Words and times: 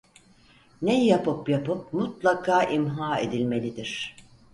Ne 0.81 1.05
yapıp 1.05 1.49
yapıp, 1.49 1.93
mutlaka 1.93 2.63
imha 2.63 3.19
edilmelidir! 3.19 4.15